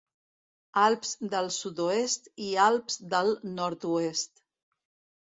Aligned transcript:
Alps 0.83 1.11
del 1.35 1.51
sud-oest 1.59 2.33
i 2.49 2.49
Alps 2.67 3.01
del 3.15 3.33
nord-oest. 3.63 4.47